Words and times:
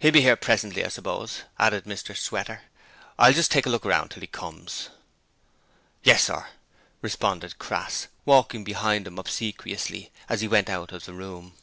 'He'll 0.00 0.12
be 0.12 0.20
here 0.20 0.36
presently, 0.36 0.84
I 0.84 0.88
suppose,' 0.88 1.44
added 1.58 1.84
Mr 1.84 2.14
Sweater. 2.14 2.64
'I'll 3.18 3.32
just 3.32 3.50
take 3.50 3.64
a 3.64 3.70
look 3.70 3.86
round 3.86 4.10
till 4.10 4.20
he 4.20 4.26
comes.' 4.26 4.90
'Yes, 6.02 6.24
sir,' 6.24 6.48
responded 7.00 7.58
Crass, 7.58 8.08
walking 8.26 8.64
behind 8.64 9.06
him 9.06 9.18
obsequiously 9.18 10.12
as 10.28 10.42
he 10.42 10.48
went 10.48 10.68
out 10.68 10.92
of 10.92 11.06
the 11.06 11.14
room. 11.14 11.54